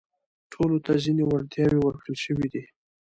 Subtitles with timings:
[0.51, 2.63] ټولو ته ځينې وړتياوې ورکړل شوي دي.